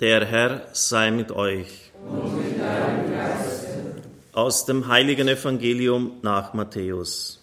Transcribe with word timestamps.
Der 0.00 0.24
Herr 0.24 0.62
sei 0.72 1.10
mit 1.10 1.30
euch. 1.30 1.92
Und 2.08 2.34
mit 2.38 2.58
deinem 2.58 3.12
Geiste. 3.12 3.68
Aus 4.32 4.64
dem 4.64 4.88
heiligen 4.88 5.28
Evangelium 5.28 6.12
nach 6.22 6.54
Matthäus. 6.54 7.38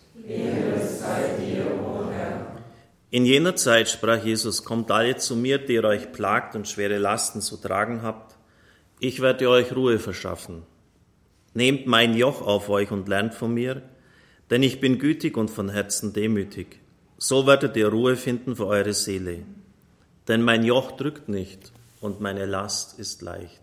In 3.11 3.25
jener 3.25 3.55
Zeit 3.55 3.89
sprach 3.89 4.25
Jesus, 4.25 4.65
kommt 4.65 4.89
alle 4.89 5.17
zu 5.17 5.35
mir, 5.35 5.59
die 5.59 5.73
ihr 5.73 5.83
euch 5.83 6.11
plagt 6.11 6.55
und 6.55 6.67
schwere 6.67 6.97
Lasten 6.97 7.41
zu 7.41 7.57
tragen 7.57 8.01
habt. 8.01 8.35
Ich 8.99 9.21
werde 9.21 9.51
euch 9.51 9.75
Ruhe 9.75 9.99
verschaffen. 9.99 10.63
Nehmt 11.53 11.85
mein 11.85 12.17
Joch 12.17 12.41
auf 12.41 12.69
euch 12.69 12.89
und 12.89 13.07
lernt 13.07 13.35
von 13.35 13.53
mir, 13.53 13.83
denn 14.49 14.63
ich 14.63 14.79
bin 14.79 14.97
gütig 14.97 15.37
und 15.37 15.51
von 15.51 15.69
Herzen 15.69 16.11
demütig. 16.11 16.79
So 17.19 17.45
werdet 17.45 17.77
ihr 17.77 17.89
Ruhe 17.89 18.15
finden 18.15 18.55
für 18.55 18.65
eure 18.65 18.93
Seele. 18.93 19.43
Denn 20.27 20.41
mein 20.41 20.63
Joch 20.63 20.93
drückt 20.93 21.29
nicht 21.29 21.71
und 22.07 22.21
meine 22.21 22.45
Last 22.45 22.97
ist 22.99 23.21
leicht. 23.21 23.61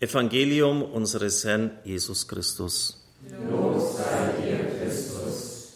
Evangelium 0.00 0.82
unseres 0.82 1.44
Herrn 1.44 1.70
Jesus 1.84 2.26
Christus. 2.26 3.00
Los 3.48 3.98
sei 3.98 4.32
dir, 4.42 4.58
Christus. 4.80 5.72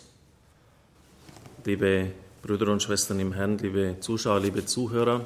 Liebe 1.64 2.10
Brüder 2.42 2.72
und 2.72 2.82
Schwestern 2.82 3.20
im 3.20 3.32
Herrn, 3.32 3.58
liebe 3.58 3.96
Zuschauer, 4.00 4.40
liebe 4.40 4.66
Zuhörer, 4.66 5.24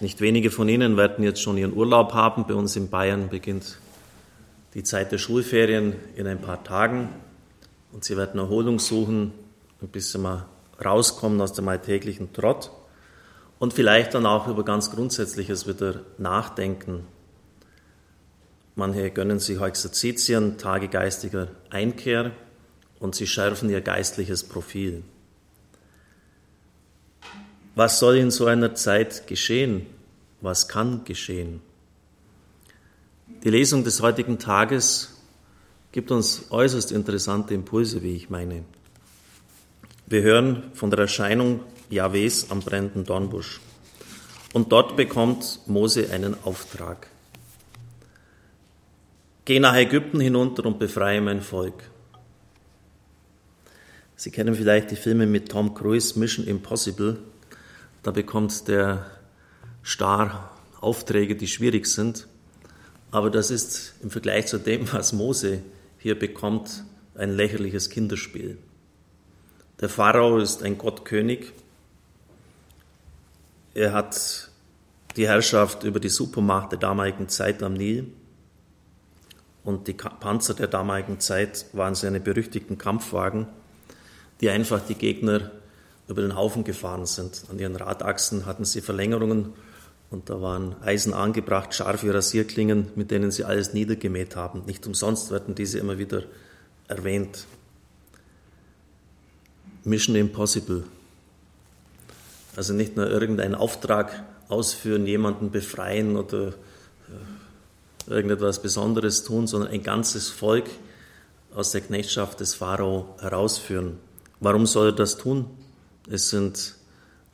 nicht 0.00 0.20
wenige 0.20 0.50
von 0.50 0.68
Ihnen 0.68 0.96
werden 0.96 1.24
jetzt 1.24 1.40
schon 1.40 1.56
ihren 1.56 1.72
Urlaub 1.72 2.14
haben. 2.14 2.48
Bei 2.48 2.54
uns 2.54 2.74
in 2.74 2.90
Bayern 2.90 3.28
beginnt 3.28 3.78
die 4.74 4.82
Zeit 4.82 5.12
der 5.12 5.18
Schulferien 5.18 5.94
in 6.16 6.26
ein 6.26 6.40
paar 6.40 6.64
Tagen 6.64 7.10
und 7.92 8.02
Sie 8.04 8.16
werden 8.16 8.40
Erholung 8.40 8.80
suchen, 8.80 9.32
ein 9.80 9.88
bisschen 9.88 10.22
mal 10.22 10.46
rauskommen 10.84 11.40
aus 11.40 11.52
dem 11.52 11.68
alltäglichen 11.68 12.32
Trott 12.32 12.72
und 13.58 13.72
vielleicht 13.72 14.14
dann 14.14 14.26
auch 14.26 14.48
über 14.48 14.64
ganz 14.64 14.90
Grundsätzliches 14.90 15.66
wieder 15.66 16.00
nachdenken. 16.18 17.06
Manche 18.74 19.10
gönnen 19.10 19.38
sich 19.38 19.60
Exerzitien, 19.60 20.58
Tage 20.58 20.88
geistiger 20.88 21.48
Einkehr 21.70 22.32
und 23.00 23.14
sie 23.14 23.26
schärfen 23.26 23.70
ihr 23.70 23.80
geistliches 23.80 24.44
Profil. 24.44 25.02
Was 27.74 27.98
soll 27.98 28.16
in 28.16 28.30
so 28.30 28.46
einer 28.46 28.74
Zeit 28.74 29.26
geschehen? 29.26 29.86
Was 30.40 30.68
kann 30.68 31.04
geschehen? 31.04 31.60
Die 33.44 33.50
Lesung 33.50 33.84
des 33.84 34.02
heutigen 34.02 34.38
Tages 34.38 35.16
gibt 35.92 36.10
uns 36.10 36.50
äußerst 36.50 36.92
interessante 36.92 37.54
Impulse, 37.54 38.02
wie 38.02 38.16
ich 38.16 38.28
meine. 38.28 38.64
Wir 40.06 40.22
hören 40.22 40.64
von 40.74 40.90
der 40.90 41.00
Erscheinung 41.00 41.60
Jahwes 41.90 42.50
am 42.50 42.60
brennenden 42.60 43.04
Dornbusch. 43.04 43.60
Und 44.52 44.72
dort 44.72 44.96
bekommt 44.96 45.60
Mose 45.66 46.10
einen 46.10 46.36
Auftrag. 46.44 47.08
Geh 49.44 49.60
nach 49.60 49.76
Ägypten 49.76 50.18
hinunter 50.20 50.64
und 50.64 50.78
befreie 50.78 51.20
mein 51.20 51.42
Volk. 51.42 51.90
Sie 54.16 54.30
kennen 54.30 54.54
vielleicht 54.54 54.90
die 54.90 54.96
Filme 54.96 55.26
mit 55.26 55.50
Tom 55.50 55.74
Cruise, 55.74 56.18
Mission 56.18 56.46
Impossible. 56.46 57.18
Da 58.02 58.10
bekommt 58.10 58.66
der 58.66 59.06
Star 59.84 60.50
Aufträge, 60.80 61.36
die 61.36 61.46
schwierig 61.46 61.86
sind. 61.86 62.26
Aber 63.10 63.30
das 63.30 63.50
ist 63.50 63.94
im 64.02 64.10
Vergleich 64.10 64.46
zu 64.46 64.58
dem, 64.58 64.92
was 64.92 65.12
Mose 65.12 65.62
hier 65.98 66.18
bekommt, 66.18 66.84
ein 67.14 67.36
lächerliches 67.36 67.90
Kinderspiel. 67.90 68.58
Der 69.80 69.88
Pharao 69.88 70.38
ist 70.38 70.62
ein 70.62 70.78
Gottkönig 70.78 71.52
er 73.76 73.92
hat 73.92 74.48
die 75.16 75.28
Herrschaft 75.28 75.84
über 75.84 76.00
die 76.00 76.08
Supermacht 76.08 76.72
der 76.72 76.78
damaligen 76.78 77.28
Zeit 77.28 77.62
am 77.62 77.74
Nil. 77.74 78.10
Und 79.64 79.86
die 79.86 79.92
Panzer 79.92 80.54
der 80.54 80.68
damaligen 80.68 81.20
Zeit 81.20 81.66
waren 81.74 81.94
seine 81.94 82.20
berüchtigten 82.20 82.78
Kampfwagen, 82.78 83.46
die 84.40 84.48
einfach 84.48 84.80
die 84.80 84.94
Gegner 84.94 85.50
über 86.08 86.22
den 86.22 86.36
Haufen 86.36 86.64
gefahren 86.64 87.04
sind. 87.04 87.44
An 87.50 87.58
ihren 87.58 87.76
Radachsen 87.76 88.46
hatten 88.46 88.64
sie 88.64 88.80
Verlängerungen 88.80 89.52
und 90.08 90.30
da 90.30 90.40
waren 90.40 90.76
Eisen 90.82 91.12
angebracht, 91.12 91.74
scharfe 91.74 92.14
Rasierklingen, 92.14 92.92
mit 92.94 93.10
denen 93.10 93.30
sie 93.30 93.44
alles 93.44 93.74
niedergemäht 93.74 94.36
haben. 94.36 94.62
Nicht 94.64 94.86
umsonst 94.86 95.30
werden 95.30 95.54
diese 95.54 95.78
immer 95.80 95.98
wieder 95.98 96.22
erwähnt. 96.88 97.46
Mission 99.84 100.16
Impossible, 100.16 100.84
also 102.56 102.72
nicht 102.72 102.96
nur 102.96 103.08
irgendeinen 103.08 103.54
Auftrag 103.54 104.24
ausführen, 104.48 105.06
jemanden 105.06 105.50
befreien 105.50 106.16
oder 106.16 106.48
äh, 106.48 108.10
irgendetwas 108.10 108.62
Besonderes 108.62 109.24
tun, 109.24 109.46
sondern 109.46 109.70
ein 109.70 109.82
ganzes 109.82 110.30
Volk 110.30 110.64
aus 111.54 111.72
der 111.72 111.82
Knechtschaft 111.82 112.40
des 112.40 112.54
Pharao 112.54 113.14
herausführen. 113.20 113.98
Warum 114.40 114.66
soll 114.66 114.88
er 114.88 114.92
das 114.92 115.16
tun? 115.16 115.46
Es 116.10 116.30
sind 116.30 116.74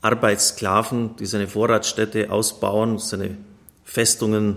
Arbeitssklaven, 0.00 1.16
die 1.16 1.26
seine 1.26 1.48
Vorratsstätte 1.48 2.30
ausbauen, 2.30 2.98
seine 2.98 3.36
Festungen 3.84 4.56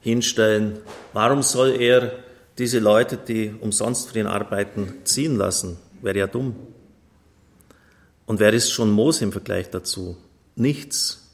hinstellen. 0.00 0.78
Warum 1.12 1.42
soll 1.42 1.80
er 1.80 2.12
diese 2.58 2.78
Leute, 2.78 3.16
die 3.16 3.54
umsonst 3.60 4.10
für 4.10 4.18
ihn 4.18 4.26
arbeiten, 4.26 4.94
ziehen 5.04 5.36
lassen? 5.36 5.76
Wäre 6.02 6.18
ja 6.18 6.26
dumm. 6.26 6.54
Und 8.30 8.38
wer 8.38 8.52
ist 8.52 8.70
schon 8.70 8.92
Mose 8.92 9.24
im 9.24 9.32
Vergleich 9.32 9.70
dazu? 9.70 10.16
Nichts, 10.54 11.26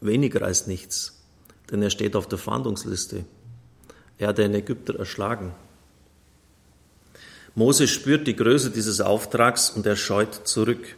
weniger 0.00 0.42
als 0.42 0.66
nichts, 0.66 1.22
denn 1.70 1.80
er 1.80 1.90
steht 1.90 2.16
auf 2.16 2.26
der 2.26 2.36
Fahndungsliste. 2.36 3.24
Er 4.18 4.26
hat 4.26 4.40
einen 4.40 4.56
Ägypter 4.56 4.98
erschlagen. 4.98 5.54
Mose 7.54 7.86
spürt 7.86 8.26
die 8.26 8.34
Größe 8.34 8.72
dieses 8.72 9.00
Auftrags 9.00 9.70
und 9.70 9.86
er 9.86 9.94
scheut 9.94 10.34
zurück. 10.48 10.96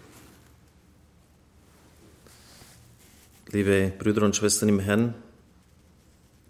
Liebe 3.52 3.92
Brüder 3.98 4.22
und 4.22 4.34
Schwestern 4.34 4.70
im 4.70 4.80
Herrn, 4.80 5.12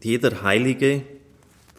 jeder 0.05 0.44
Heilige, 0.44 1.03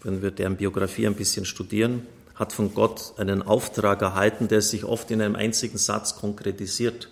wenn 0.03 0.21
wir 0.21 0.31
deren 0.31 0.57
Biografie 0.57 1.07
ein 1.07 1.15
bisschen 1.15 1.45
studieren, 1.45 2.05
hat 2.35 2.51
von 2.51 2.73
Gott 2.73 3.13
einen 3.17 3.41
Auftrag 3.41 4.01
erhalten, 4.01 4.47
der 4.47 4.61
sich 4.61 4.83
oft 4.83 5.09
in 5.09 5.21
einem 5.21 5.35
einzigen 5.35 5.77
Satz 5.77 6.15
konkretisiert. 6.15 7.09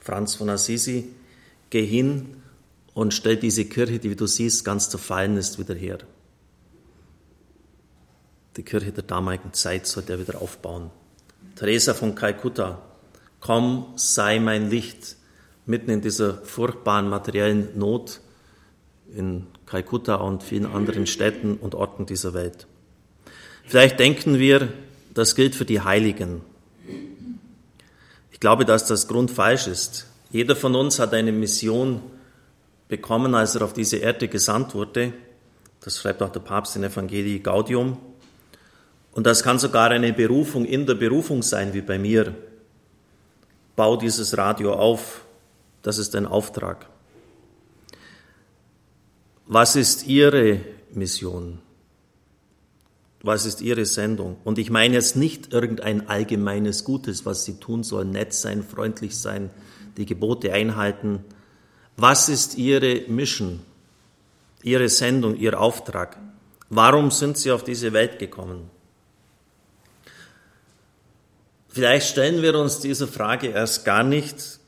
Franz 0.00 0.34
von 0.34 0.48
Assisi, 0.48 1.12
geh 1.70 1.84
hin 1.84 2.42
und 2.94 3.12
stell 3.12 3.36
diese 3.36 3.66
Kirche, 3.66 3.98
die 3.98 4.10
wie 4.10 4.16
du 4.16 4.26
siehst, 4.26 4.64
ganz 4.64 4.88
zerfallen 4.88 5.36
ist, 5.36 5.58
wieder 5.58 5.74
her. 5.74 5.98
Die 8.56 8.62
Kirche 8.62 8.92
der 8.92 9.04
damaligen 9.04 9.52
Zeit 9.52 9.86
sollte 9.86 10.14
er 10.14 10.18
wieder 10.18 10.40
aufbauen. 10.40 10.90
Teresa 11.56 11.92
von 11.92 12.14
Kalkutta, 12.14 12.80
komm, 13.40 13.92
sei 13.96 14.38
mein 14.40 14.70
Licht, 14.70 15.16
mitten 15.66 15.90
in 15.90 16.00
dieser 16.00 16.34
furchtbaren 16.34 17.08
materiellen 17.08 17.78
Not 17.78 18.20
in 19.14 19.46
Kalkutta 19.66 20.16
und 20.16 20.42
vielen 20.42 20.66
anderen 20.66 21.06
Städten 21.06 21.56
und 21.56 21.74
Orten 21.74 22.06
dieser 22.06 22.32
Welt. 22.32 22.66
Vielleicht 23.66 23.98
denken 23.98 24.38
wir, 24.38 24.72
das 25.12 25.34
gilt 25.34 25.56
für 25.56 25.64
die 25.64 25.80
Heiligen. 25.80 26.42
Ich 28.30 28.38
glaube, 28.38 28.64
dass 28.64 28.86
das 28.86 29.08
grundfalsch 29.08 29.66
ist. 29.66 30.06
Jeder 30.30 30.54
von 30.54 30.76
uns 30.76 30.98
hat 30.98 31.12
eine 31.14 31.32
Mission 31.32 32.00
bekommen, 32.88 33.34
als 33.34 33.56
er 33.56 33.62
auf 33.62 33.72
diese 33.72 33.96
Erde 33.96 34.28
gesandt 34.28 34.74
wurde. 34.74 35.12
Das 35.80 35.98
schreibt 35.98 36.22
auch 36.22 36.30
der 36.30 36.40
Papst 36.40 36.76
in 36.76 36.84
Evangelii 36.84 37.40
Gaudium. 37.40 37.96
Und 39.12 39.26
das 39.26 39.42
kann 39.42 39.58
sogar 39.58 39.90
eine 39.90 40.12
Berufung 40.12 40.64
in 40.64 40.86
der 40.86 40.94
Berufung 40.94 41.42
sein, 41.42 41.74
wie 41.74 41.80
bei 41.80 41.98
mir. 41.98 42.34
Bau 43.74 43.96
dieses 43.96 44.36
Radio 44.36 44.74
auf. 44.74 45.22
Das 45.82 45.98
ist 45.98 46.14
ein 46.14 46.26
Auftrag. 46.26 46.86
Was 49.46 49.74
ist 49.74 50.06
Ihre 50.06 50.60
Mission? 50.92 51.65
Was 53.26 53.44
ist 53.44 53.60
Ihre 53.60 53.86
Sendung? 53.86 54.36
Und 54.44 54.56
ich 54.56 54.70
meine 54.70 54.94
jetzt 54.94 55.16
nicht 55.16 55.52
irgendein 55.52 56.08
allgemeines 56.08 56.84
Gutes, 56.84 57.26
was 57.26 57.44
Sie 57.44 57.58
tun 57.58 57.82
sollen, 57.82 58.12
nett 58.12 58.32
sein, 58.32 58.62
freundlich 58.62 59.18
sein, 59.18 59.50
die 59.96 60.06
Gebote 60.06 60.52
einhalten. 60.52 61.24
Was 61.96 62.28
ist 62.28 62.56
Ihre 62.56 63.02
Mission, 63.08 63.62
Ihre 64.62 64.88
Sendung, 64.88 65.36
Ihr 65.36 65.58
Auftrag? 65.58 66.16
Warum 66.68 67.10
sind 67.10 67.36
Sie 67.36 67.50
auf 67.50 67.64
diese 67.64 67.92
Welt 67.92 68.20
gekommen? 68.20 68.70
Vielleicht 71.66 72.06
stellen 72.06 72.42
wir 72.42 72.56
uns 72.56 72.78
diese 72.78 73.08
Frage 73.08 73.48
erst 73.48 73.84
gar 73.84 74.04
nicht, 74.04 74.60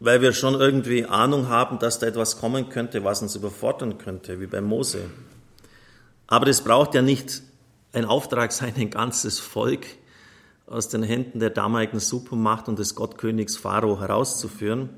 weil 0.00 0.22
wir 0.22 0.32
schon 0.32 0.54
irgendwie 0.54 1.04
Ahnung 1.04 1.50
haben, 1.50 1.78
dass 1.78 1.98
da 1.98 2.06
etwas 2.06 2.38
kommen 2.38 2.70
könnte, 2.70 3.04
was 3.04 3.20
uns 3.20 3.36
überfordern 3.36 3.98
könnte, 3.98 4.40
wie 4.40 4.46
bei 4.46 4.62
Mose. 4.62 5.10
Aber 6.34 6.48
es 6.48 6.62
braucht 6.62 6.96
ja 6.96 7.00
nicht 7.00 7.42
ein 7.92 8.04
Auftrag 8.04 8.50
sein, 8.50 8.74
ein 8.76 8.90
ganzes 8.90 9.38
Volk 9.38 9.86
aus 10.66 10.88
den 10.88 11.04
Händen 11.04 11.38
der 11.38 11.50
damaligen 11.50 12.00
Supermacht 12.00 12.66
und 12.66 12.80
des 12.80 12.96
Gottkönigs 12.96 13.56
Pharao 13.56 14.00
herauszuführen. 14.00 14.88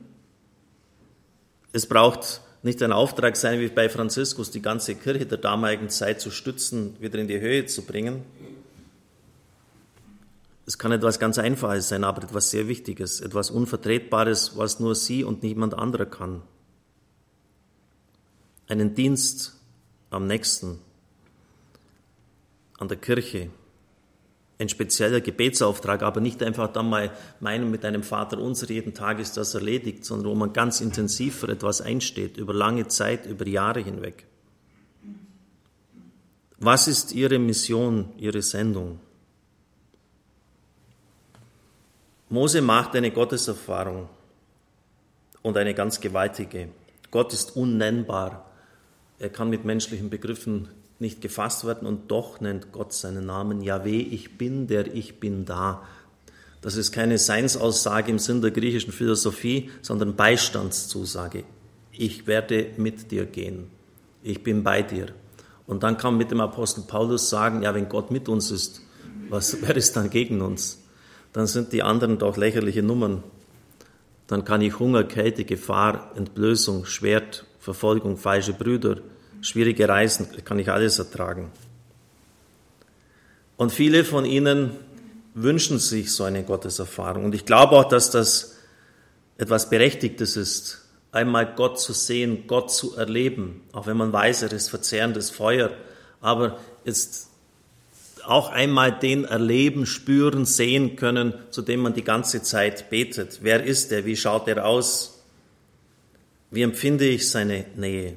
Es 1.73 1.87
braucht 1.87 2.41
nicht 2.63 2.83
ein 2.83 2.91
Auftrag 2.91 3.37
sein 3.37 3.61
wie 3.61 3.69
bei 3.69 3.91
Franziskus, 3.91 4.51
die 4.51 4.63
ganze 4.63 4.95
Kirche 4.95 5.27
der 5.27 5.37
damaligen 5.37 5.91
Zeit 5.91 6.23
zu 6.23 6.31
stützen, 6.31 6.97
wieder 7.01 7.19
in 7.19 7.29
die 7.29 7.39
Höhe 7.39 7.67
zu 7.67 7.83
bringen. 7.83 8.25
Es 10.65 10.79
kann 10.79 10.91
etwas 10.91 11.19
ganz 11.19 11.37
Einfaches 11.37 11.91
sein, 11.91 12.03
aber 12.03 12.23
etwas 12.23 12.49
sehr 12.49 12.67
Wichtiges, 12.67 13.21
etwas 13.21 13.51
Unvertretbares, 13.51 14.57
was 14.57 14.81
nur 14.81 14.95
sie 14.95 15.23
und 15.23 15.43
niemand 15.43 15.75
anderer 15.75 16.07
kann. 16.07 16.41
Einen 18.69 18.95
Dienst 18.95 19.61
am 20.09 20.27
Nächsten, 20.27 20.81
an 22.79 22.89
der 22.89 22.99
Kirche, 22.99 23.51
ein 24.59 24.69
spezieller 24.69 25.21
Gebetsauftrag, 25.21 26.03
aber 26.03 26.21
nicht 26.21 26.43
einfach 26.43 26.73
dann 26.73 26.89
mal 26.89 27.11
meinen, 27.41 27.71
mit 27.71 27.85
einem 27.85 28.03
Vater 28.03 28.39
unser 28.39 28.71
jeden 28.71 28.95
Tag 28.95 29.19
ist 29.19 29.37
das 29.37 29.55
erledigt, 29.55 30.05
sondern 30.05 30.31
wo 30.31 30.35
man 30.35 30.53
ganz 30.53 30.81
intensiv 30.81 31.37
für 31.41 31.49
etwas 31.49 31.83
einsteht, 31.83 32.39
über 32.39 32.55
lange 32.55 32.89
Zeit, 32.89 33.27
über 33.27 33.47
Jahre 33.47 33.81
hinweg. 33.81 34.27
Was 36.59 36.89
ist 36.89 37.13
Ihre 37.13 37.39
Mission, 37.39 38.09
Ihre 38.17 38.41
Sendung? 38.41 38.99
Mose 42.31 42.63
macht 42.63 42.97
eine 42.97 43.11
Gotteserfahrung 43.11 44.09
und 45.43 45.57
eine 45.59 45.75
ganz 45.75 46.01
gewaltige. 46.01 46.71
Gott 47.11 47.33
ist 47.33 47.57
unnennbar. 47.57 48.51
Er 49.19 49.29
kann 49.29 49.51
mit 49.51 49.65
menschlichen 49.65 50.11
Begriffen 50.11 50.69
nicht 50.99 51.21
gefasst 51.21 51.67
werden 51.67 51.87
und 51.87 52.11
doch 52.11 52.41
nennt 52.41 52.73
Gott 52.73 52.93
seinen 52.93 53.27
Namen 53.27 53.61
Yahweh, 53.61 54.01
ich 54.01 54.39
bin 54.39 54.67
der 54.67 54.95
ich 54.95 55.21
bin 55.21 55.45
da. 55.45 55.83
Das 56.63 56.77
ist 56.77 56.93
keine 56.93 57.19
Seinsaussage 57.19 58.11
im 58.11 58.19
Sinn 58.19 58.41
der 58.41 58.51
griechischen 58.51 58.93
Philosophie, 58.93 59.71
sondern 59.83 60.17
Beistandszusage. 60.17 61.45
Ich 61.93 62.27
werde 62.27 62.71
mit 62.77 63.11
dir 63.11 63.27
gehen. 63.27 63.71
Ich 64.23 64.43
bin 64.43 64.65
bei 64.65 64.83
dir. 64.83 65.09
Und 65.67 65.83
dann 65.83 65.97
kann 65.97 66.15
man 66.15 66.19
mit 66.19 66.31
dem 66.31 66.41
Apostel 66.41 66.85
Paulus 66.87 67.29
sagen, 67.31 67.63
ja, 67.63 67.75
wenn 67.75 67.89
Gott 67.89 68.11
mit 68.11 68.29
uns 68.29 68.51
ist, 68.51 68.83
was, 69.29 69.59
wer 69.63 69.77
ist 69.77 69.97
dann 69.97 70.11
gegen 70.11 70.41
uns? 70.41 70.83
Dann 71.33 71.47
sind 71.47 71.73
die 71.73 71.83
anderen 71.83 72.19
doch 72.19 72.37
lächerliche 72.37 72.83
Nummern. 72.83 73.23
Dann 74.27 74.45
kann 74.45 74.61
ich 74.63 74.79
Hunger, 74.79 75.05
Kälte, 75.05 75.45
Gefahr, 75.45 76.13
Entblößung, 76.17 76.87
Schwert, 76.87 77.45
Verfolgung, 77.61 78.17
falsche 78.17 78.53
Brüder, 78.53 78.99
schwierige 79.41 79.89
Reisen, 79.89 80.29
kann 80.45 80.59
ich 80.59 80.71
alles 80.71 80.99
ertragen. 80.99 81.51
Und 83.57 83.73
viele 83.73 84.05
von 84.05 84.25
Ihnen 84.25 84.73
wünschen 85.35 85.79
sich 85.79 86.13
so 86.13 86.25
eine 86.25 86.43
Gotteserfahrung. 86.43 87.25
Und 87.25 87.35
ich 87.35 87.45
glaube 87.45 87.77
auch, 87.77 87.89
dass 87.89 88.11
das 88.11 88.57
etwas 89.39 89.71
Berechtigtes 89.71 90.37
ist, 90.37 90.83
einmal 91.13 91.55
Gott 91.55 91.81
zu 91.81 91.93
sehen, 91.93 92.45
Gott 92.47 92.71
zu 92.71 92.97
erleben, 92.97 93.63
auch 93.73 93.87
wenn 93.87 93.97
man 93.97 94.13
weiß, 94.13 94.43
er 94.43 94.53
ist 94.53 94.69
verzehrendes 94.69 95.31
Feuer, 95.31 95.71
aber 96.21 96.59
jetzt 96.85 97.29
auch 98.25 98.51
einmal 98.51 98.99
den 98.99 99.25
erleben, 99.25 99.87
spüren, 99.87 100.47
sehen 100.47 100.97
können, 100.97 101.35
zu 101.51 101.63
dem 101.63 101.81
man 101.81 101.95
die 101.95 102.05
ganze 102.05 102.43
Zeit 102.43 102.91
betet. 102.91 103.41
Wer 103.43 103.63
ist 103.65 103.93
er? 103.93 104.05
Wie 104.05 104.17
schaut 104.17 104.49
er 104.49 104.67
aus? 104.67 105.23
Wie 106.51 106.63
empfinde 106.63 107.07
ich 107.07 107.31
seine 107.31 107.67
Nähe? 107.77 108.15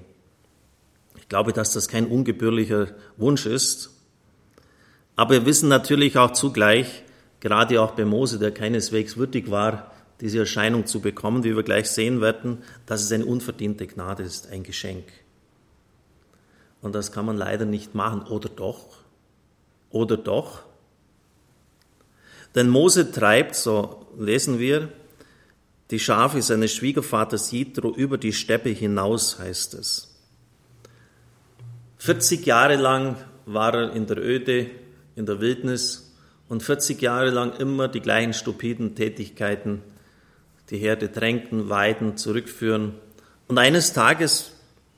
Ich 1.30 1.32
glaube, 1.32 1.54
dass 1.54 1.74
das 1.74 1.88
kein 1.88 2.08
ungebührlicher 2.08 2.88
Wunsch 3.18 3.46
ist. 3.46 3.92
Aber 5.16 5.36
wir 5.36 5.46
wissen 5.46 5.70
natürlich 5.70 6.18
auch 6.18 6.34
zugleich, 6.34 7.04
gerade 7.40 7.80
auch 7.84 7.92
bei 7.92 8.04
Mose, 8.04 8.40
der 8.40 8.52
keineswegs 8.52 9.16
würdig 9.16 9.52
war, 9.52 9.92
diese 10.22 10.40
Erscheinung 10.40 10.88
zu 10.88 11.02
bekommen, 11.02 11.44
wie 11.44 11.56
wir 11.56 11.62
gleich 11.62 11.88
sehen 11.92 12.20
werden, 12.20 12.64
dass 12.88 13.04
es 13.04 13.12
eine 13.12 13.28
unverdiente 13.28 13.86
Gnade 13.86 14.24
ist, 14.24 14.50
ein 14.50 14.64
Geschenk. 14.64 15.06
Und 16.82 16.96
das 16.96 17.12
kann 17.12 17.28
man 17.28 17.38
leider 17.38 17.66
nicht 17.66 17.94
machen. 17.94 18.24
Oder 18.24 18.50
doch? 18.50 18.98
Oder 19.92 20.18
doch? 20.18 20.64
Denn 22.56 22.70
Mose 22.70 23.12
treibt, 23.12 23.54
so 23.54 24.08
lesen 24.18 24.58
wir, 24.58 24.92
die 25.92 26.00
Schafe 26.00 26.42
seines 26.42 26.74
Schwiegervaters 26.74 27.52
Jitro 27.52 27.94
über 27.94 28.18
die 28.18 28.34
Steppe 28.34 28.70
hinaus, 28.70 29.38
heißt 29.38 29.76
es. 29.76 30.10
40 32.00 32.46
Jahre 32.46 32.78
lang 32.78 33.18
war 33.46 33.74
er 33.74 33.94
in 33.94 34.08
der 34.08 34.18
Öde, 34.18 34.68
in 35.16 35.26
der 35.26 35.42
Wildnis 35.42 36.14
und 36.48 36.64
40 36.64 37.02
Jahre 37.02 37.30
lang 37.30 37.54
immer 37.58 37.90
die 37.90 38.00
gleichen 38.00 38.34
stupiden 38.34 38.96
Tätigkeiten, 38.96 39.82
die 40.70 40.78
Herde 40.78 41.12
tränken, 41.12 41.70
weiden, 41.70 42.16
zurückführen. 42.16 42.94
Und 43.50 43.58
eines 43.58 43.92
Tages, 43.92 44.52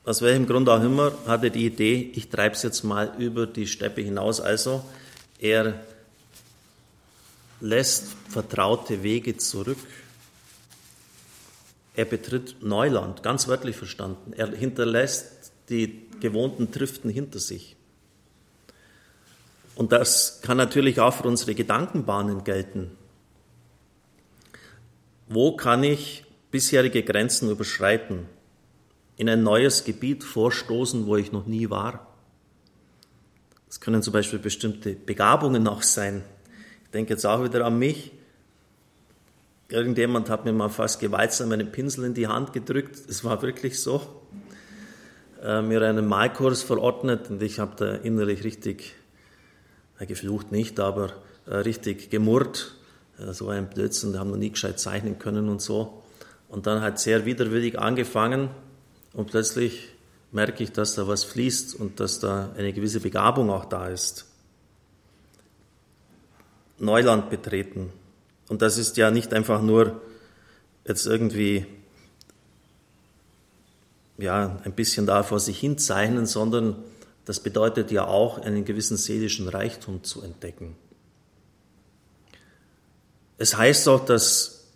aus 0.04 0.22
welchem 0.22 0.46
Grund 0.46 0.68
auch 0.68 0.82
immer, 0.82 1.12
hatte 1.26 1.50
die 1.50 1.66
Idee, 1.66 2.12
ich 2.14 2.28
treibe 2.28 2.54
es 2.54 2.62
jetzt 2.62 2.84
mal 2.84 3.12
über 3.18 3.46
die 3.48 3.66
Steppe 3.66 4.00
hinaus. 4.00 4.40
Also 4.40 4.84
er 5.40 5.74
lässt 7.60 8.14
vertraute 8.28 9.02
Wege 9.02 9.36
zurück. 9.36 9.78
Er 11.96 12.04
betritt 12.04 12.62
Neuland, 12.62 13.24
ganz 13.24 13.48
wörtlich 13.48 13.76
verstanden. 13.76 14.32
Er 14.34 14.48
hinterlässt 14.48 15.41
die 15.72 16.06
gewohnten 16.20 16.70
Triften 16.70 17.10
hinter 17.10 17.38
sich. 17.38 17.76
Und 19.74 19.92
das 19.92 20.40
kann 20.42 20.58
natürlich 20.58 21.00
auch 21.00 21.14
für 21.14 21.26
unsere 21.26 21.54
Gedankenbahnen 21.54 22.44
gelten. 22.44 22.90
Wo 25.28 25.56
kann 25.56 25.82
ich 25.82 26.24
bisherige 26.50 27.02
Grenzen 27.02 27.50
überschreiten, 27.50 28.26
in 29.16 29.28
ein 29.28 29.42
neues 29.42 29.84
Gebiet 29.84 30.24
vorstoßen, 30.24 31.06
wo 31.06 31.16
ich 31.16 31.32
noch 31.32 31.46
nie 31.46 31.70
war? 31.70 32.06
Es 33.68 33.80
können 33.80 34.02
zum 34.02 34.12
Beispiel 34.12 34.38
bestimmte 34.38 34.92
Begabungen 34.92 35.66
auch 35.66 35.82
sein. 35.82 36.22
Ich 36.84 36.90
denke 36.90 37.14
jetzt 37.14 37.24
auch 37.24 37.42
wieder 37.42 37.64
an 37.64 37.78
mich. 37.78 38.12
Irgendjemand 39.70 40.28
hat 40.28 40.44
mir 40.44 40.52
mal 40.52 40.68
fast 40.68 41.00
gewaltsam 41.00 41.50
einen 41.52 41.72
Pinsel 41.72 42.04
in 42.04 42.12
die 42.12 42.26
Hand 42.26 42.52
gedrückt. 42.52 42.96
Es 43.08 43.24
war 43.24 43.40
wirklich 43.40 43.80
so 43.80 44.02
äh, 45.42 45.60
mir 45.60 45.82
einen 45.82 46.06
Malkurs 46.06 46.62
verordnet 46.62 47.28
und 47.30 47.42
ich 47.42 47.58
habe 47.58 47.72
da 47.76 47.94
innerlich 47.94 48.44
richtig, 48.44 48.94
äh, 49.98 50.06
geflucht 50.06 50.52
nicht, 50.52 50.78
aber 50.78 51.12
äh, 51.46 51.56
richtig 51.56 52.10
gemurrt. 52.10 52.74
Äh, 53.18 53.32
so 53.32 53.48
ein 53.48 53.68
Blödsinn, 53.68 54.12
die 54.12 54.18
haben 54.18 54.30
noch 54.30 54.36
nie 54.36 54.50
gescheit 54.50 54.78
zeichnen 54.78 55.18
können 55.18 55.48
und 55.48 55.60
so. 55.60 56.02
Und 56.48 56.66
dann 56.66 56.80
hat 56.82 57.00
sehr 57.00 57.24
widerwillig 57.24 57.78
angefangen 57.78 58.50
und 59.12 59.30
plötzlich 59.30 59.88
merke 60.30 60.62
ich, 60.62 60.72
dass 60.72 60.94
da 60.94 61.08
was 61.08 61.24
fließt 61.24 61.74
und 61.74 61.98
dass 61.98 62.20
da 62.20 62.50
eine 62.56 62.72
gewisse 62.72 63.00
Begabung 63.00 63.50
auch 63.50 63.64
da 63.64 63.88
ist. 63.88 64.26
Neuland 66.78 67.30
betreten. 67.30 67.92
Und 68.48 68.62
das 68.62 68.78
ist 68.78 68.96
ja 68.96 69.10
nicht 69.10 69.32
einfach 69.34 69.62
nur 69.62 70.00
jetzt 70.86 71.06
irgendwie 71.06 71.66
ja, 74.22 74.60
ein 74.64 74.72
bisschen 74.72 75.06
da 75.06 75.22
vor 75.22 75.40
sich 75.40 75.58
hin 75.58 75.78
zeichnen, 75.78 76.26
sondern 76.26 76.76
das 77.24 77.40
bedeutet 77.40 77.90
ja 77.90 78.06
auch, 78.06 78.38
einen 78.38 78.64
gewissen 78.64 78.96
seelischen 78.96 79.48
Reichtum 79.48 80.04
zu 80.04 80.22
entdecken. 80.22 80.76
Es 83.36 83.56
heißt 83.56 83.88
auch, 83.88 84.04
dass 84.04 84.68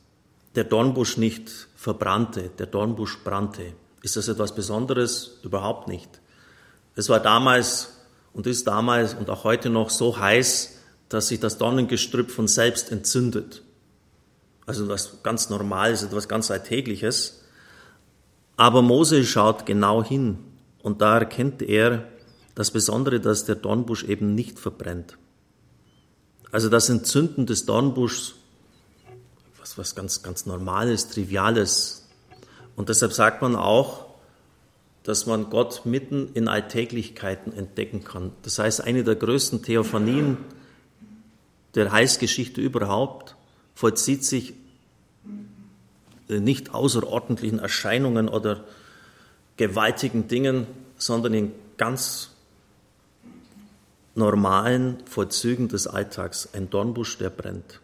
der 0.55 0.65
Dornbusch 0.65 1.17
nicht 1.17 1.51
verbrannte, 1.77 2.51
der 2.59 2.67
Dornbusch 2.67 3.19
brannte. 3.23 3.73
Ist 4.03 4.17
das 4.17 4.29
etwas 4.29 4.55
Besonderes? 4.55 5.39
Überhaupt 5.43 5.89
nicht. 5.89 6.09
Es 6.97 7.09
war 7.09 7.21
damals 7.21 7.93
und 8.33 8.47
ist 8.47 8.67
damals 8.67 9.15
und 9.15 9.31
auch 9.31 9.45
heute 9.45 9.71
noch 9.71 9.91
so 9.91 10.19
heiß, 10.19 10.79
dass 11.09 11.29
sich 11.29 11.39
das 11.39 11.59
Dornengestrüpp 11.59 12.31
von 12.31 12.49
selbst 12.49 12.91
entzündet. 12.91 13.63
Also 14.67 14.89
was 14.89 15.23
ganz 15.23 15.51
Normales, 15.51 16.03
etwas 16.03 16.29
ganz 16.29 16.51
Alltägliches. 16.51 17.45
Aber 18.57 18.83
Mose 18.83 19.25
schaut 19.25 19.67
genau 19.67 20.03
hin 20.03 20.39
und 20.83 21.01
da 21.01 21.19
erkennt 21.19 21.63
er 21.63 22.09
das 22.55 22.71
Besondere, 22.71 23.21
dass 23.21 23.45
der 23.45 23.57
Dornbusch 23.57 24.05
eben 24.05 24.35
nicht 24.35 24.59
verbrennt. 24.59 25.19
Also 26.53 26.71
das 26.71 26.89
Entzünden 26.89 27.45
des 27.45 27.67
Dornbuschs, 27.67 28.35
was, 29.59 29.77
was 29.77 29.95
ganz, 29.95 30.23
ganz 30.23 30.47
Normales, 30.47 31.09
Triviales. 31.09 32.07
Und 32.77 32.89
deshalb 32.89 33.13
sagt 33.13 33.43
man 33.43 33.57
auch, 33.57 34.07
dass 35.03 35.27
man 35.27 35.51
Gott 35.51 35.83
mitten 35.85 36.31
in 36.35 36.49
Alltäglichkeiten 36.49 37.53
entdecken 37.53 38.05
kann. 38.05 38.33
Das 38.43 38.59
heißt, 38.59 38.83
eine 38.83 39.05
der 39.05 39.17
größten 39.17 39.63
Theophanien 39.63 40.39
der 41.75 41.93
Heilsgeschichte 41.93 42.61
überhaupt 42.61 43.37
vollzieht 43.75 44.25
sich 44.25 44.55
nicht 46.29 46.75
außerordentlichen 46.75 47.59
Erscheinungen 47.59 48.29
oder 48.29 48.65
gewaltigen 49.57 50.29
Dingen, 50.29 50.67
sondern 50.99 51.35
in 51.35 51.53
ganz 51.77 52.31
normalen 54.15 54.99
Vollzügen 55.07 55.69
des 55.69 55.87
Alltags. 55.87 56.49
Ein 56.53 56.71
Dornbusch, 56.71 57.19
der 57.19 57.31
brennt. 57.31 57.81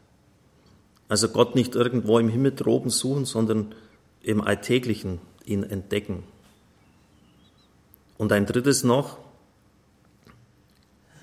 Also 1.09 1.29
Gott 1.29 1.55
nicht 1.55 1.75
irgendwo 1.75 2.19
im 2.19 2.29
Himmel 2.29 2.53
droben 2.53 2.91
suchen, 2.91 3.27
sondern 3.27 3.75
im 4.23 4.41
Alltäglichen, 4.41 5.21
ihn 5.45 5.63
entdecken. 5.63 6.23
Und 8.17 8.33
ein 8.33 8.47
drittes 8.47 8.85
noch, 8.85 9.19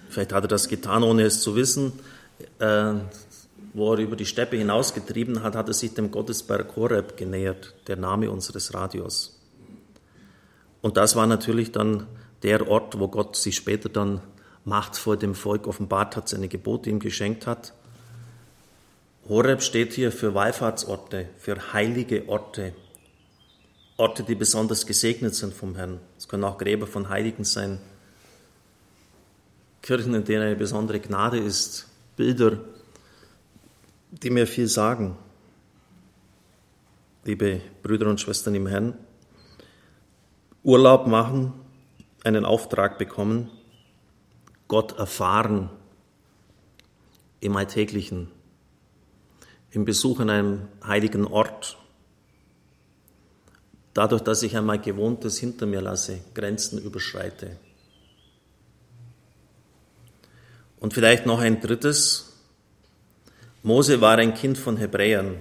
vielleicht 0.09 0.33
hat 0.33 0.43
er 0.43 0.47
das 0.47 0.67
getan, 0.67 1.03
ohne 1.03 1.23
es 1.23 1.41
zu 1.41 1.55
wissen, 1.55 1.93
äh, 2.59 2.93
wo 3.73 3.93
er 3.93 3.99
über 3.99 4.15
die 4.15 4.25
Steppe 4.25 4.57
hinausgetrieben 4.57 5.43
hat, 5.43 5.55
hat 5.55 5.67
er 5.67 5.73
sich 5.73 5.93
dem 5.93 6.11
Gottesberg 6.11 6.75
Horeb 6.75 7.17
genähert, 7.17 7.75
der 7.87 7.95
Name 7.95 8.31
unseres 8.31 8.73
Radios. 8.73 9.39
Und 10.81 10.97
das 10.97 11.15
war 11.15 11.27
natürlich 11.27 11.71
dann 11.71 12.07
der 12.43 12.67
Ort, 12.69 12.99
wo 12.99 13.07
Gott 13.07 13.35
sich 13.35 13.55
später 13.55 13.89
dann 13.89 14.21
Macht 14.65 14.97
vor 14.97 15.17
dem 15.17 15.35
Volk 15.35 15.67
offenbart 15.67 16.15
hat, 16.15 16.29
seine 16.29 16.47
Gebote 16.47 16.89
ihm 16.89 16.99
geschenkt 16.99 17.47
hat. 17.47 17.73
Horeb 19.27 19.61
steht 19.61 19.93
hier 19.93 20.11
für 20.11 20.33
Wallfahrtsorte, 20.33 21.29
für 21.37 21.73
heilige 21.73 22.27
Orte, 22.27 22.73
Orte, 23.97 24.23
die 24.23 24.35
besonders 24.35 24.85
gesegnet 24.85 25.35
sind 25.35 25.53
vom 25.53 25.75
Herrn. 25.75 25.99
Es 26.17 26.27
können 26.27 26.43
auch 26.45 26.57
Gräber 26.57 26.87
von 26.87 27.09
Heiligen 27.09 27.43
sein, 27.43 27.79
Kirchen, 29.81 30.13
in 30.13 30.23
denen 30.23 30.43
eine 30.43 30.55
besondere 30.55 30.99
Gnade 30.99 31.37
ist, 31.37 31.87
Bilder, 32.15 32.59
die 34.11 34.29
mir 34.29 34.47
viel 34.47 34.67
sagen. 34.67 35.17
Liebe 37.23 37.61
Brüder 37.83 38.07
und 38.07 38.19
Schwestern 38.19 38.55
im 38.55 38.67
Herrn, 38.67 38.97
Urlaub 40.63 41.07
machen, 41.07 41.53
einen 42.23 42.45
Auftrag 42.45 42.97
bekommen, 42.97 43.49
Gott 44.67 44.97
erfahren 44.97 45.69
im 47.39 47.55
Alltäglichen, 47.55 48.29
im 49.71 49.85
Besuch 49.85 50.19
an 50.19 50.29
einem 50.29 50.67
heiligen 50.85 51.25
Ort, 51.25 51.77
dadurch, 53.93 54.21
dass 54.21 54.43
ich 54.43 54.57
einmal 54.57 54.79
Gewohntes 54.79 55.37
hinter 55.37 55.65
mir 55.65 55.81
lasse, 55.81 56.19
Grenzen 56.33 56.79
überschreite. 56.79 57.57
Und 60.79 60.93
vielleicht 60.93 61.25
noch 61.25 61.39
ein 61.39 61.59
drittes. 61.59 62.28
Mose 63.61 63.99
war 63.99 64.17
ein 64.17 64.35
Kind 64.35 64.57
von 64.57 64.77
Hebräern. 64.77 65.35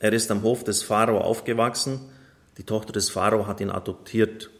Er 0.00 0.12
ist 0.12 0.32
am 0.32 0.42
Hof 0.42 0.64
des 0.64 0.82
Pharao 0.82 1.20
aufgewachsen. 1.20 2.00
Die 2.58 2.64
Tochter 2.64 2.92
des 2.92 3.08
Pharao 3.08 3.46
hat 3.46 3.60
ihn 3.60 3.70
adoptiert. 3.70 4.50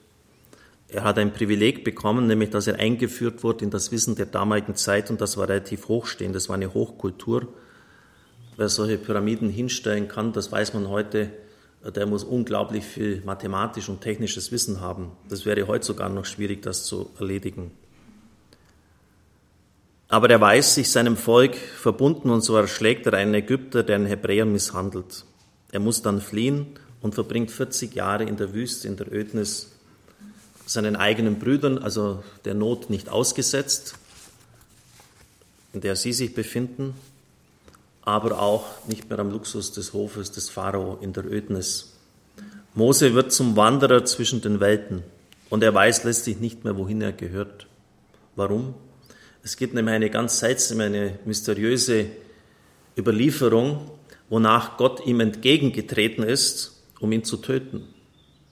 Er 0.86 1.02
hat 1.02 1.18
ein 1.18 1.32
Privileg 1.32 1.82
bekommen, 1.82 2.28
nämlich 2.28 2.50
dass 2.50 2.68
er 2.68 2.78
eingeführt 2.78 3.42
wurde 3.42 3.64
in 3.64 3.72
das 3.72 3.90
Wissen 3.90 4.14
der 4.14 4.26
damaligen 4.26 4.76
Zeit 4.76 5.10
und 5.10 5.20
das 5.20 5.36
war 5.36 5.48
relativ 5.48 5.88
hochstehend. 5.88 6.36
Das 6.36 6.48
war 6.48 6.54
eine 6.54 6.74
Hochkultur. 6.74 7.48
Wer 8.56 8.68
solche 8.68 8.98
Pyramiden 8.98 9.50
hinstellen 9.50 10.06
kann, 10.06 10.32
das 10.32 10.52
weiß 10.52 10.72
man 10.74 10.88
heute, 10.88 11.32
der 11.84 12.06
muss 12.06 12.22
unglaublich 12.22 12.84
viel 12.84 13.20
mathematisch 13.24 13.88
und 13.88 14.00
technisches 14.00 14.52
Wissen 14.52 14.80
haben. 14.80 15.10
Das 15.28 15.44
wäre 15.44 15.66
heute 15.66 15.84
sogar 15.84 16.08
noch 16.08 16.24
schwierig, 16.24 16.62
das 16.62 16.84
zu 16.84 17.10
erledigen. 17.18 17.72
Aber 20.08 20.30
er 20.30 20.40
weiß 20.40 20.76
sich 20.76 20.90
seinem 20.90 21.16
Volk 21.16 21.56
verbunden 21.56 22.30
und 22.30 22.42
so 22.42 22.56
erschlägt 22.56 23.06
er 23.06 23.14
einen 23.14 23.34
Ägypter, 23.34 23.82
der 23.82 23.96
einen 23.96 24.06
Hebräer 24.06 24.44
misshandelt. 24.44 25.24
Er 25.72 25.80
muss 25.80 26.02
dann 26.02 26.20
fliehen 26.20 26.78
und 27.00 27.14
verbringt 27.14 27.50
40 27.50 27.94
Jahre 27.94 28.24
in 28.24 28.36
der 28.36 28.54
Wüste, 28.54 28.86
in 28.86 28.96
der 28.96 29.12
Ödnis, 29.12 29.72
seinen 30.64 30.96
eigenen 30.96 31.38
Brüdern, 31.38 31.78
also 31.78 32.22
der 32.44 32.54
Not 32.54 32.90
nicht 32.90 33.08
ausgesetzt, 33.08 33.96
in 35.72 35.80
der 35.80 35.96
sie 35.96 36.12
sich 36.12 36.34
befinden, 36.34 36.94
aber 38.02 38.40
auch 38.40 38.64
nicht 38.86 39.08
mehr 39.08 39.18
am 39.18 39.30
Luxus 39.30 39.72
des 39.72 39.92
Hofes 39.92 40.30
des 40.30 40.48
Pharao 40.50 40.98
in 41.00 41.12
der 41.12 41.24
Ödnis. 41.24 41.92
Mose 42.74 43.14
wird 43.14 43.32
zum 43.32 43.56
Wanderer 43.56 44.04
zwischen 44.04 44.40
den 44.40 44.60
Welten 44.60 45.02
und 45.50 45.62
er 45.62 45.74
weiß 45.74 46.04
letztlich 46.04 46.38
nicht 46.38 46.64
mehr, 46.64 46.76
wohin 46.76 47.00
er 47.00 47.12
gehört. 47.12 47.66
Warum? 48.36 48.74
Es 49.46 49.56
gibt 49.56 49.74
nämlich 49.74 49.94
eine 49.94 50.10
ganz 50.10 50.40
seltsame, 50.40 50.86
eine 50.86 51.20
mysteriöse 51.24 52.06
Überlieferung, 52.98 53.92
wonach 54.28 54.76
Gott 54.76 55.06
ihm 55.06 55.20
entgegengetreten 55.20 56.24
ist, 56.24 56.82
um 56.98 57.12
ihn 57.12 57.22
zu 57.22 57.36
töten. 57.36 57.84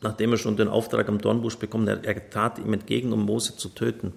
Nachdem 0.02 0.30
er 0.30 0.38
schon 0.38 0.56
den 0.56 0.68
Auftrag 0.68 1.08
am 1.08 1.20
Dornbusch 1.20 1.56
bekommen 1.56 1.88
hat, 1.88 2.06
er 2.06 2.30
trat 2.30 2.60
ihm 2.60 2.72
entgegen, 2.72 3.12
um 3.12 3.24
Mose 3.24 3.56
zu 3.56 3.70
töten. 3.70 4.12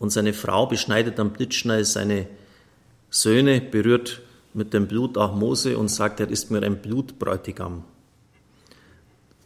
Und 0.00 0.10
seine 0.10 0.32
Frau 0.32 0.66
beschneidet 0.66 1.20
dann 1.20 1.30
blitzschnell 1.30 1.84
seine 1.84 2.26
Söhne, 3.08 3.60
berührt 3.60 4.20
mit 4.52 4.74
dem 4.74 4.88
Blut 4.88 5.16
auch 5.16 5.32
Mose 5.32 5.78
und 5.78 5.90
sagt, 5.90 6.18
er 6.18 6.28
ist 6.28 6.50
mir 6.50 6.60
ein 6.64 6.82
Blutbräutigam. 6.82 7.84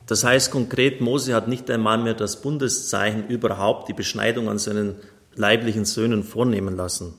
Das 0.07 0.25
heißt 0.25 0.51
konkret, 0.51 1.03
Mose 1.03 1.35
hat 1.35 1.47
nicht 1.47 1.71
einmal 1.71 1.99
mehr 1.99 2.15
das 2.15 2.41
Bundeszeichen 2.41 3.29
überhaupt, 3.29 3.91
die 3.91 3.93
Beschneidung 3.93 4.49
an 4.49 4.59
seinen 4.59 4.97
leiblichen 5.35 5.85
Söhnen 5.85 6.23
vornehmen 6.23 6.77
lassen. 6.77 7.15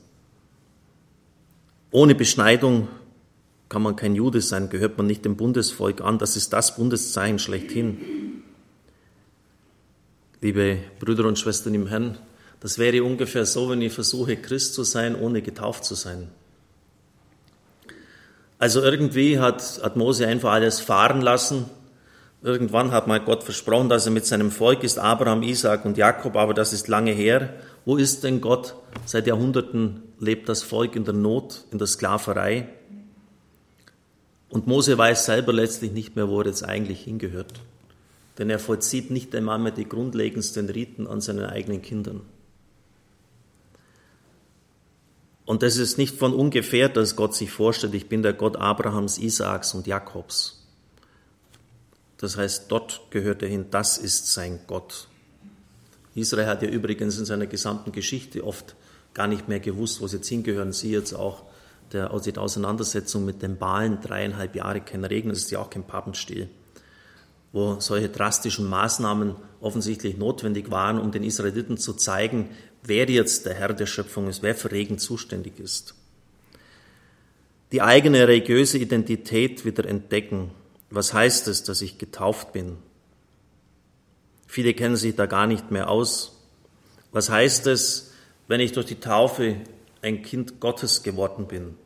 Ohne 1.90 2.14
Beschneidung 2.14 2.88
kann 3.68 3.82
man 3.82 3.96
kein 3.96 4.14
Jude 4.14 4.40
sein, 4.40 4.68
gehört 4.68 4.98
man 4.98 5.06
nicht 5.06 5.24
dem 5.24 5.36
Bundesvolk 5.36 6.00
an. 6.00 6.18
Das 6.18 6.36
ist 6.36 6.52
das 6.52 6.76
Bundeszeichen 6.76 7.38
schlechthin. 7.38 8.42
Liebe 10.40 10.78
Brüder 10.98 11.24
und 11.26 11.38
Schwestern 11.38 11.74
im 11.74 11.86
Herrn, 11.86 12.18
das 12.60 12.78
wäre 12.78 13.02
ungefähr 13.02 13.46
so, 13.46 13.70
wenn 13.70 13.82
ich 13.82 13.92
versuche, 13.92 14.36
Christ 14.36 14.74
zu 14.74 14.84
sein, 14.84 15.14
ohne 15.14 15.42
getauft 15.42 15.84
zu 15.84 15.94
sein. 15.94 16.28
Also 18.58 18.80
irgendwie 18.80 19.40
hat, 19.40 19.80
hat 19.82 19.96
Mose 19.96 20.26
einfach 20.28 20.52
alles 20.52 20.78
fahren 20.78 21.20
lassen. 21.20 21.64
Irgendwann 22.42 22.90
hat 22.90 23.06
mal 23.06 23.20
Gott 23.20 23.44
versprochen, 23.44 23.88
dass 23.88 24.06
er 24.06 24.12
mit 24.12 24.26
seinem 24.26 24.50
Volk 24.50 24.82
ist, 24.82 24.98
Abraham, 24.98 25.44
Isaac 25.44 25.84
und 25.84 25.96
Jakob, 25.96 26.34
aber 26.34 26.54
das 26.54 26.72
ist 26.72 26.88
lange 26.88 27.12
her. 27.12 27.54
Wo 27.84 27.96
ist 27.96 28.24
denn 28.24 28.40
Gott? 28.40 28.74
Seit 29.06 29.28
Jahrhunderten 29.28 30.02
lebt 30.18 30.48
das 30.48 30.64
Volk 30.64 30.96
in 30.96 31.04
der 31.04 31.14
Not, 31.14 31.64
in 31.70 31.78
der 31.78 31.86
Sklaverei. 31.86 32.68
Und 34.48 34.66
Mose 34.66 34.98
weiß 34.98 35.24
selber 35.24 35.52
letztlich 35.52 35.92
nicht 35.92 36.16
mehr, 36.16 36.28
wo 36.28 36.40
er 36.40 36.46
jetzt 36.46 36.64
eigentlich 36.64 37.02
hingehört. 37.04 37.60
Denn 38.38 38.50
er 38.50 38.58
vollzieht 38.58 39.12
nicht 39.12 39.32
einmal 39.36 39.60
mehr 39.60 39.72
die 39.72 39.88
grundlegendsten 39.88 40.68
Riten 40.68 41.06
an 41.06 41.20
seinen 41.20 41.44
eigenen 41.44 41.80
Kindern. 41.80 42.22
Und 45.44 45.62
das 45.62 45.76
ist 45.76 45.96
nicht 45.96 46.16
von 46.16 46.32
ungefähr, 46.32 46.88
dass 46.88 47.14
Gott 47.14 47.34
sich 47.34 47.52
vorstellt, 47.52 47.94
ich 47.94 48.08
bin 48.08 48.22
der 48.22 48.32
Gott 48.32 48.56
Abrahams, 48.56 49.18
Isaaks 49.18 49.74
und 49.74 49.86
Jakobs. 49.86 50.61
Das 52.22 52.36
heißt, 52.36 52.66
dort 52.68 53.02
gehört 53.10 53.42
er 53.42 53.48
hin, 53.48 53.66
das 53.72 53.98
ist 53.98 54.32
sein 54.32 54.60
Gott. 54.68 55.08
Israel 56.14 56.46
hat 56.46 56.62
ja 56.62 56.68
übrigens 56.68 57.18
in 57.18 57.24
seiner 57.24 57.46
gesamten 57.46 57.90
Geschichte 57.90 58.44
oft 58.44 58.76
gar 59.12 59.26
nicht 59.26 59.48
mehr 59.48 59.58
gewusst, 59.58 60.00
wo 60.00 60.06
sie 60.06 60.18
jetzt 60.18 60.28
hingehören. 60.28 60.72
Sie 60.72 60.92
jetzt 60.92 61.14
auch 61.14 61.42
der, 61.90 62.16
die 62.20 62.36
Auseinandersetzung 62.36 63.24
mit 63.24 63.42
den 63.42 63.58
Balen, 63.58 64.00
dreieinhalb 64.00 64.54
Jahre 64.54 64.80
kein 64.80 65.04
Regen, 65.04 65.30
das 65.30 65.38
ist 65.38 65.50
ja 65.50 65.58
auch 65.58 65.68
kein 65.68 65.82
Pappenstiel, 65.82 66.48
wo 67.50 67.80
solche 67.80 68.08
drastischen 68.08 68.68
Maßnahmen 68.68 69.34
offensichtlich 69.60 70.16
notwendig 70.16 70.70
waren, 70.70 71.00
um 71.00 71.10
den 71.10 71.24
Israeliten 71.24 71.76
zu 71.76 71.92
zeigen, 71.92 72.50
wer 72.84 73.10
jetzt 73.10 73.46
der 73.46 73.54
Herr 73.54 73.72
der 73.72 73.86
Schöpfung 73.86 74.28
ist, 74.28 74.44
wer 74.44 74.54
für 74.54 74.70
Regen 74.70 74.98
zuständig 74.98 75.58
ist. 75.58 75.96
Die 77.72 77.82
eigene 77.82 78.28
religiöse 78.28 78.78
Identität 78.78 79.64
wieder 79.64 79.86
entdecken. 79.86 80.52
Was 80.94 81.14
heißt 81.14 81.48
es, 81.48 81.62
dass 81.64 81.80
ich 81.80 81.96
getauft 81.96 82.52
bin? 82.52 82.76
Viele 84.46 84.74
kennen 84.74 84.96
sich 84.96 85.16
da 85.16 85.24
gar 85.24 85.46
nicht 85.46 85.70
mehr 85.70 85.88
aus. 85.88 86.38
Was 87.12 87.30
heißt 87.30 87.66
es, 87.66 88.12
wenn 88.46 88.60
ich 88.60 88.72
durch 88.72 88.84
die 88.84 89.00
Taufe 89.00 89.56
ein 90.02 90.20
Kind 90.20 90.60
Gottes 90.60 91.02
geworden 91.02 91.46
bin? 91.46 91.78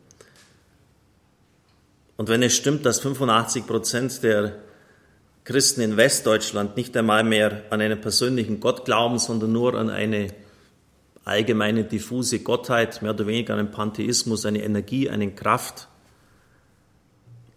Und 2.16 2.28
wenn 2.28 2.42
es 2.42 2.56
stimmt, 2.56 2.84
dass 2.84 2.98
85 2.98 3.66
Prozent 3.68 4.22
der 4.24 4.56
Christen 5.44 5.82
in 5.82 5.96
Westdeutschland 5.96 6.76
nicht 6.76 6.96
einmal 6.96 7.22
mehr 7.22 7.62
an 7.70 7.80
einen 7.80 8.00
persönlichen 8.00 8.58
Gott 8.58 8.84
glauben, 8.84 9.20
sondern 9.20 9.52
nur 9.52 9.74
an 9.74 9.88
eine 9.88 10.34
allgemeine 11.24 11.84
diffuse 11.84 12.40
Gottheit, 12.40 13.02
mehr 13.02 13.12
oder 13.12 13.28
weniger 13.28 13.54
einen 13.54 13.70
Pantheismus, 13.70 14.44
eine 14.46 14.64
Energie, 14.64 15.08
eine 15.08 15.30
Kraft, 15.30 15.86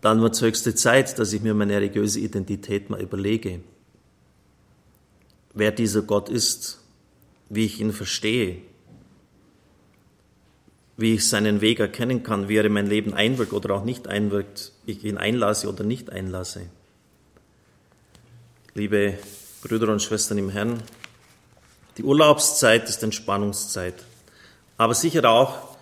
dann 0.01 0.22
wird 0.22 0.36
es 0.36 0.41
höchste 0.41 0.75
Zeit, 0.75 1.20
dass 1.20 1.34
ich 1.34 1.41
mir 1.41 1.53
meine 1.53 1.75
religiöse 1.75 2.20
Identität 2.20 2.89
mal 2.89 3.01
überlege. 3.01 3.62
Wer 5.53 5.72
dieser 5.72 6.01
Gott 6.01 6.29
ist, 6.29 6.79
wie 7.50 7.65
ich 7.65 7.82
ihn 7.82 7.91
verstehe, 7.91 8.62
wie 10.96 11.15
ich 11.15 11.27
seinen 11.27 11.62
Weg 11.62 11.79
erkennen 11.79 12.24
kann, 12.24 12.50
wie 12.50 12.58
er 12.58 12.65
in 12.65 12.74
mein 12.74 12.88
Leben 12.88 13.13
einwirkt 13.13 13.53
oder 13.53 13.75
auch 13.75 13.84
nicht 13.84 14.08
einwirkt, 14.08 14.72
ich 14.86 15.03
ihn 15.03 15.18
einlasse 15.18 15.68
oder 15.68 15.84
nicht 15.84 16.10
einlasse. 16.12 16.68
Liebe 18.74 19.18
Brüder 19.62 19.91
und 19.91 20.01
Schwestern 20.01 20.38
im 20.38 20.50
Herrn, 20.50 20.82
die 21.98 22.03
Urlaubszeit 22.03 22.88
ist 22.88 23.03
Entspannungszeit, 23.03 23.96
aber 24.77 24.94
sicher 24.94 25.29
auch 25.29 25.77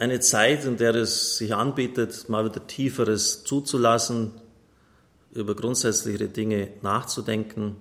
eine 0.00 0.18
Zeit, 0.20 0.64
in 0.64 0.78
der 0.78 0.94
es 0.94 1.36
sich 1.36 1.54
anbietet, 1.54 2.28
mal 2.30 2.46
wieder 2.46 2.66
Tieferes 2.66 3.44
zuzulassen, 3.44 4.32
über 5.32 5.54
grundsätzliche 5.54 6.26
Dinge 6.26 6.68
nachzudenken. 6.80 7.76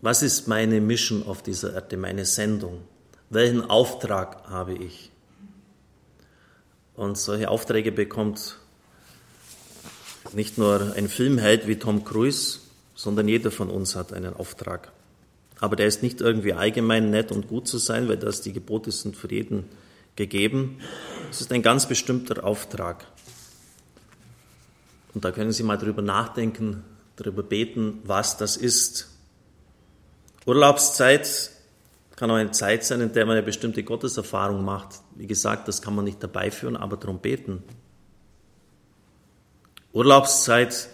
Was 0.00 0.22
ist 0.22 0.46
meine 0.46 0.80
Mission 0.80 1.26
auf 1.26 1.42
dieser 1.42 1.74
Erde, 1.74 1.96
meine 1.96 2.24
Sendung? 2.24 2.82
Welchen 3.28 3.68
Auftrag 3.68 4.48
habe 4.48 4.74
ich? 4.74 5.10
Und 6.94 7.18
solche 7.18 7.50
Aufträge 7.50 7.90
bekommt 7.90 8.58
nicht 10.32 10.58
nur 10.58 10.94
ein 10.94 11.08
Filmheld 11.08 11.66
wie 11.66 11.76
Tom 11.76 12.04
Cruise, 12.04 12.60
sondern 12.94 13.26
jeder 13.26 13.50
von 13.50 13.68
uns 13.68 13.96
hat 13.96 14.12
einen 14.12 14.34
Auftrag. 14.34 14.92
Aber 15.64 15.76
der 15.76 15.86
ist 15.86 16.02
nicht 16.02 16.20
irgendwie 16.20 16.52
allgemein 16.52 17.08
nett 17.08 17.32
und 17.32 17.48
gut 17.48 17.66
zu 17.66 17.78
sein, 17.78 18.06
weil 18.06 18.18
das 18.18 18.42
die 18.42 18.52
Gebote 18.52 18.92
sind 18.92 19.16
für 19.16 19.32
jeden 19.32 19.64
gegeben. 20.14 20.78
Es 21.30 21.40
ist 21.40 21.50
ein 21.54 21.62
ganz 21.62 21.88
bestimmter 21.88 22.44
Auftrag. 22.44 23.06
Und 25.14 25.24
da 25.24 25.32
können 25.32 25.52
Sie 25.52 25.62
mal 25.62 25.78
drüber 25.78 26.02
nachdenken, 26.02 26.84
darüber 27.16 27.42
beten, 27.42 28.02
was 28.04 28.36
das 28.36 28.58
ist. 28.58 29.08
Urlaubszeit 30.44 31.50
kann 32.14 32.30
auch 32.30 32.34
eine 32.34 32.50
Zeit 32.50 32.84
sein, 32.84 33.00
in 33.00 33.14
der 33.14 33.24
man 33.24 33.38
eine 33.38 33.42
bestimmte 33.46 33.82
Gotteserfahrung 33.84 34.62
macht. 34.66 35.00
Wie 35.14 35.26
gesagt, 35.26 35.66
das 35.66 35.80
kann 35.80 35.94
man 35.94 36.04
nicht 36.04 36.22
dabei 36.22 36.50
führen, 36.50 36.76
aber 36.76 36.98
darum 36.98 37.20
beten. 37.20 37.62
Urlaubszeit 39.94 40.90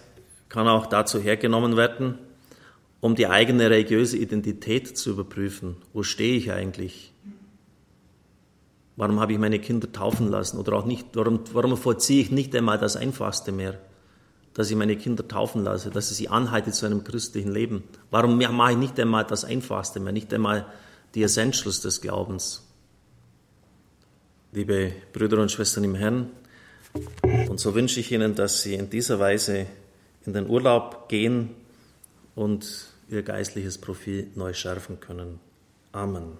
kann 0.47 0.69
auch 0.69 0.85
dazu 0.85 1.19
hergenommen 1.19 1.75
werden, 1.75 2.19
um 3.01 3.15
die 3.15 3.27
eigene 3.27 3.69
religiöse 3.69 4.17
Identität 4.17 4.97
zu 4.97 5.11
überprüfen. 5.11 5.75
Wo 5.91 6.03
stehe 6.03 6.37
ich 6.37 6.51
eigentlich? 6.51 7.11
Warum 8.95 9.19
habe 9.19 9.33
ich 9.33 9.39
meine 9.39 9.59
Kinder 9.59 9.91
taufen 9.91 10.29
lassen? 10.29 10.59
Oder 10.59 10.73
auch 10.73 10.85
nicht, 10.85 11.07
warum, 11.13 11.41
warum 11.53 11.75
vollziehe 11.75 12.21
ich 12.21 12.31
nicht 12.31 12.55
einmal 12.55 12.77
das 12.77 12.95
Einfachste 12.95 13.51
mehr? 13.51 13.79
Dass 14.53 14.69
ich 14.69 14.75
meine 14.75 14.95
Kinder 14.97 15.27
taufen 15.27 15.63
lasse, 15.63 15.89
dass 15.89 16.11
ich 16.11 16.17
sie 16.17 16.29
anhalte 16.29 16.71
zu 16.71 16.85
einem 16.85 17.03
christlichen 17.03 17.51
Leben. 17.51 17.83
Warum 18.11 18.37
mache 18.37 18.73
ich 18.73 18.77
nicht 18.77 18.99
einmal 18.99 19.25
das 19.25 19.45
Einfachste 19.45 19.99
mehr, 19.99 20.13
nicht 20.13 20.33
einmal 20.33 20.67
die 21.15 21.23
Essentials 21.23 21.81
des 21.81 22.01
Glaubens? 22.01 22.67
Liebe 24.51 24.91
Brüder 25.13 25.41
und 25.41 25.51
Schwestern 25.51 25.85
im 25.85 25.95
Herrn, 25.95 26.29
und 27.49 27.59
so 27.59 27.73
wünsche 27.73 28.01
ich 28.01 28.11
Ihnen, 28.11 28.35
dass 28.35 28.63
Sie 28.63 28.73
in 28.73 28.89
dieser 28.89 29.17
Weise 29.19 29.65
in 30.25 30.33
den 30.33 30.49
Urlaub 30.49 31.07
gehen 31.07 31.51
und 32.35 32.90
Ihr 33.11 33.23
geistliches 33.23 33.77
Profil 33.77 34.31
neu 34.35 34.53
schärfen 34.53 35.01
können. 35.01 35.41
Amen. 35.91 36.37